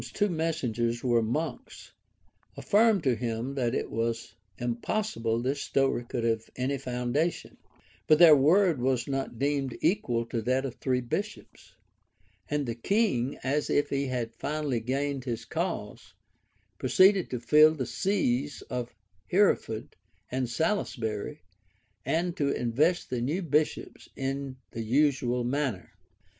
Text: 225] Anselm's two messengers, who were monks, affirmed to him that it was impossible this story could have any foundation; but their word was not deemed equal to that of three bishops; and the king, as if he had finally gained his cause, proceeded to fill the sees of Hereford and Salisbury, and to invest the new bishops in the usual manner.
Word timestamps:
225] 0.01 0.01
Anselm's 0.01 0.19
two 0.19 0.35
messengers, 0.75 1.01
who 1.01 1.07
were 1.09 1.21
monks, 1.21 1.93
affirmed 2.57 3.03
to 3.03 3.13
him 3.15 3.53
that 3.53 3.75
it 3.75 3.91
was 3.91 4.33
impossible 4.57 5.39
this 5.39 5.61
story 5.61 6.03
could 6.03 6.23
have 6.23 6.41
any 6.55 6.79
foundation; 6.79 7.55
but 8.07 8.17
their 8.17 8.35
word 8.35 8.81
was 8.81 9.07
not 9.07 9.37
deemed 9.37 9.77
equal 9.79 10.25
to 10.25 10.41
that 10.41 10.65
of 10.65 10.73
three 10.73 11.01
bishops; 11.01 11.75
and 12.49 12.65
the 12.65 12.73
king, 12.73 13.37
as 13.43 13.69
if 13.69 13.91
he 13.91 14.07
had 14.07 14.33
finally 14.33 14.79
gained 14.79 15.23
his 15.25 15.45
cause, 15.45 16.15
proceeded 16.79 17.29
to 17.29 17.39
fill 17.39 17.75
the 17.75 17.85
sees 17.85 18.63
of 18.71 18.95
Hereford 19.27 19.95
and 20.31 20.49
Salisbury, 20.49 21.43
and 22.03 22.35
to 22.37 22.49
invest 22.49 23.11
the 23.11 23.21
new 23.21 23.43
bishops 23.43 24.09
in 24.15 24.57
the 24.71 24.81
usual 24.81 25.43
manner. 25.43 25.91